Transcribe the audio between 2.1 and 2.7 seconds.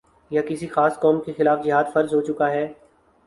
ہو چکا ہے